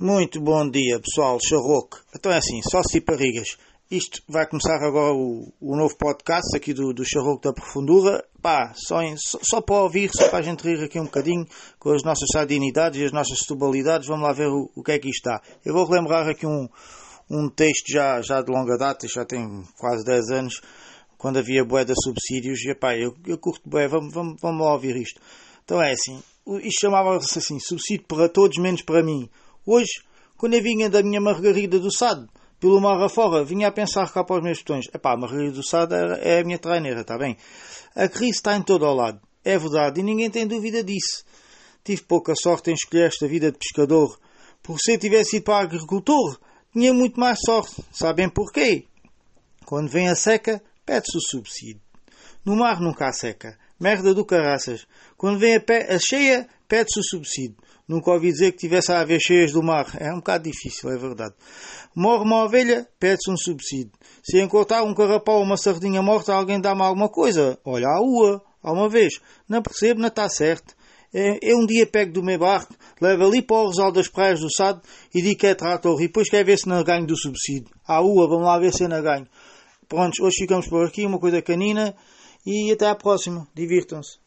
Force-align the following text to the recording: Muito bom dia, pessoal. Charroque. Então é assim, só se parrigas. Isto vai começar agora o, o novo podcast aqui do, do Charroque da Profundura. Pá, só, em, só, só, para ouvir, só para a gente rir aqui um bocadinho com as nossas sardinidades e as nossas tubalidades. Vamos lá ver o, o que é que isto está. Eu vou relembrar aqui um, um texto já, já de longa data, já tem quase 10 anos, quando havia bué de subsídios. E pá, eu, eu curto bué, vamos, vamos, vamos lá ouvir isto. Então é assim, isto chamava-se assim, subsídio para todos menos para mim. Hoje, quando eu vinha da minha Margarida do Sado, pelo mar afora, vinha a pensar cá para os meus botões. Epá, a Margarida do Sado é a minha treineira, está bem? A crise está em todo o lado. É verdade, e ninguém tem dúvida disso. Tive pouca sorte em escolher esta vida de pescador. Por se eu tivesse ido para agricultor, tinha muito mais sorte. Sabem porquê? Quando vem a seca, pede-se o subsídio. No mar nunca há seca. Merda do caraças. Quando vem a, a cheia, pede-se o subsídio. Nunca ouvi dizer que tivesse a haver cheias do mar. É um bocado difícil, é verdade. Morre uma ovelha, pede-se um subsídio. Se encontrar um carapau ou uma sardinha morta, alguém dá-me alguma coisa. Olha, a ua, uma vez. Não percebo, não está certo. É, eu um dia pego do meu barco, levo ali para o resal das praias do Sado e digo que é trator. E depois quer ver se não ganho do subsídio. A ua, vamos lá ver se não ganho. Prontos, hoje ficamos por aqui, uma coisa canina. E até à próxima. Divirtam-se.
Muito 0.00 0.40
bom 0.40 0.70
dia, 0.70 1.00
pessoal. 1.00 1.40
Charroque. 1.44 1.96
Então 2.14 2.30
é 2.30 2.36
assim, 2.36 2.60
só 2.62 2.80
se 2.84 3.00
parrigas. 3.00 3.58
Isto 3.90 4.22
vai 4.28 4.46
começar 4.46 4.76
agora 4.76 5.12
o, 5.12 5.52
o 5.60 5.76
novo 5.76 5.96
podcast 5.98 6.56
aqui 6.56 6.72
do, 6.72 6.92
do 6.92 7.04
Charroque 7.04 7.48
da 7.48 7.52
Profundura. 7.52 8.24
Pá, 8.40 8.72
só, 8.76 9.02
em, 9.02 9.16
só, 9.16 9.40
só, 9.42 9.60
para 9.60 9.82
ouvir, 9.82 10.08
só 10.14 10.28
para 10.28 10.38
a 10.38 10.42
gente 10.42 10.62
rir 10.62 10.84
aqui 10.84 11.00
um 11.00 11.06
bocadinho 11.06 11.44
com 11.80 11.90
as 11.90 12.04
nossas 12.04 12.28
sardinidades 12.32 13.00
e 13.00 13.06
as 13.06 13.10
nossas 13.10 13.40
tubalidades. 13.40 14.06
Vamos 14.06 14.24
lá 14.24 14.32
ver 14.32 14.46
o, 14.46 14.70
o 14.72 14.84
que 14.84 14.92
é 14.92 15.00
que 15.00 15.08
isto 15.08 15.28
está. 15.28 15.42
Eu 15.64 15.74
vou 15.74 15.84
relembrar 15.84 16.28
aqui 16.28 16.46
um, 16.46 16.68
um 17.28 17.50
texto 17.50 17.90
já, 17.92 18.22
já 18.22 18.40
de 18.40 18.52
longa 18.52 18.78
data, 18.78 19.04
já 19.08 19.24
tem 19.24 19.64
quase 19.76 20.04
10 20.04 20.30
anos, 20.30 20.60
quando 21.16 21.40
havia 21.40 21.64
bué 21.64 21.84
de 21.84 21.94
subsídios. 22.00 22.64
E 22.64 22.72
pá, 22.72 22.96
eu, 22.96 23.16
eu 23.26 23.36
curto 23.36 23.68
bué, 23.68 23.88
vamos, 23.88 24.14
vamos, 24.14 24.40
vamos 24.40 24.64
lá 24.64 24.74
ouvir 24.74 24.94
isto. 24.94 25.20
Então 25.64 25.82
é 25.82 25.90
assim, 25.90 26.22
isto 26.62 26.82
chamava-se 26.82 27.36
assim, 27.36 27.58
subsídio 27.58 28.06
para 28.06 28.28
todos 28.28 28.58
menos 28.58 28.82
para 28.82 29.02
mim. 29.02 29.28
Hoje, 29.70 30.00
quando 30.38 30.54
eu 30.54 30.62
vinha 30.62 30.88
da 30.88 31.02
minha 31.02 31.20
Margarida 31.20 31.78
do 31.78 31.92
Sado, 31.92 32.26
pelo 32.58 32.80
mar 32.80 32.98
afora, 33.02 33.44
vinha 33.44 33.68
a 33.68 33.70
pensar 33.70 34.10
cá 34.10 34.24
para 34.24 34.36
os 34.36 34.42
meus 34.42 34.60
botões. 34.60 34.86
Epá, 34.94 35.12
a 35.12 35.16
Margarida 35.18 35.52
do 35.52 35.62
Sado 35.62 35.94
é 35.94 36.40
a 36.40 36.42
minha 36.42 36.58
treineira, 36.58 37.02
está 37.02 37.18
bem? 37.18 37.36
A 37.94 38.08
crise 38.08 38.38
está 38.38 38.56
em 38.56 38.62
todo 38.62 38.86
o 38.86 38.94
lado. 38.94 39.20
É 39.44 39.58
verdade, 39.58 40.00
e 40.00 40.02
ninguém 40.02 40.30
tem 40.30 40.46
dúvida 40.46 40.82
disso. 40.82 41.22
Tive 41.84 42.00
pouca 42.00 42.32
sorte 42.34 42.70
em 42.70 42.72
escolher 42.72 43.08
esta 43.08 43.28
vida 43.28 43.52
de 43.52 43.58
pescador. 43.58 44.18
Por 44.62 44.78
se 44.80 44.94
eu 44.94 44.98
tivesse 44.98 45.36
ido 45.36 45.44
para 45.44 45.64
agricultor, 45.64 46.40
tinha 46.72 46.94
muito 46.94 47.20
mais 47.20 47.38
sorte. 47.44 47.84
Sabem 47.92 48.30
porquê? 48.30 48.86
Quando 49.66 49.90
vem 49.90 50.08
a 50.08 50.14
seca, 50.14 50.62
pede-se 50.86 51.18
o 51.18 51.20
subsídio. 51.20 51.82
No 52.42 52.56
mar 52.56 52.80
nunca 52.80 53.06
há 53.06 53.12
seca. 53.12 53.58
Merda 53.78 54.12
do 54.12 54.24
caraças. 54.24 54.86
Quando 55.16 55.38
vem 55.38 55.56
a, 55.56 55.62
a 55.94 55.98
cheia, 55.98 56.48
pede-se 56.66 57.00
o 57.00 57.02
subsídio. 57.02 57.56
Nunca 57.86 58.10
ouvi 58.10 58.30
dizer 58.30 58.52
que 58.52 58.58
tivesse 58.58 58.92
a 58.92 59.00
haver 59.00 59.18
cheias 59.18 59.52
do 59.52 59.62
mar. 59.62 59.86
É 59.98 60.12
um 60.12 60.16
bocado 60.16 60.44
difícil, 60.44 60.90
é 60.90 60.96
verdade. 60.98 61.34
Morre 61.94 62.24
uma 62.24 62.44
ovelha, 62.44 62.86
pede-se 63.00 63.30
um 63.30 63.36
subsídio. 63.36 63.92
Se 64.22 64.38
encontrar 64.40 64.82
um 64.82 64.94
carapau 64.94 65.36
ou 65.36 65.42
uma 65.42 65.56
sardinha 65.56 66.02
morta, 66.02 66.34
alguém 66.34 66.60
dá-me 66.60 66.82
alguma 66.82 67.08
coisa. 67.08 67.58
Olha, 67.64 67.86
a 67.88 68.00
ua, 68.00 68.42
uma 68.62 68.88
vez. 68.88 69.14
Não 69.48 69.62
percebo, 69.62 70.00
não 70.00 70.08
está 70.08 70.28
certo. 70.28 70.76
É, 71.14 71.38
eu 71.40 71.56
um 71.56 71.66
dia 71.66 71.86
pego 71.86 72.12
do 72.12 72.22
meu 72.22 72.38
barco, 72.38 72.74
levo 73.00 73.24
ali 73.24 73.40
para 73.40 73.56
o 73.56 73.68
resal 73.68 73.90
das 73.90 74.08
praias 74.08 74.40
do 74.40 74.54
Sado 74.54 74.82
e 75.14 75.22
digo 75.22 75.40
que 75.40 75.46
é 75.46 75.54
trator. 75.54 75.98
E 76.02 76.06
depois 76.06 76.28
quer 76.28 76.44
ver 76.44 76.58
se 76.58 76.68
não 76.68 76.84
ganho 76.84 77.06
do 77.06 77.16
subsídio. 77.16 77.70
A 77.86 78.02
ua, 78.02 78.28
vamos 78.28 78.44
lá 78.44 78.58
ver 78.58 78.74
se 78.74 78.86
não 78.86 79.02
ganho. 79.02 79.26
Prontos, 79.88 80.20
hoje 80.20 80.36
ficamos 80.40 80.68
por 80.68 80.86
aqui, 80.86 81.06
uma 81.06 81.18
coisa 81.18 81.40
canina. 81.40 81.96
E 82.50 82.72
até 82.72 82.86
à 82.88 82.94
próxima. 82.94 83.46
Divirtam-se. 83.54 84.18